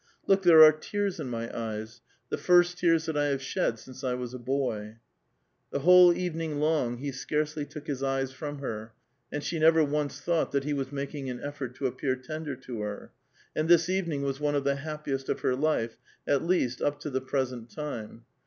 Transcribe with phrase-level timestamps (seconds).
[0.25, 4.03] Look, there are tears in my eyes, the first tears that I have shed since
[4.03, 4.97] I was a boy!
[5.35, 8.93] *' Tbe whole evening long be scarcely took his eyes from lier,
[9.31, 12.81] and she never once thought that he was making an effort to appear tender to
[12.81, 13.11] her;
[13.55, 17.11] and this evening was one of the happiest of her life, at least, up to
[17.11, 18.25] the present time.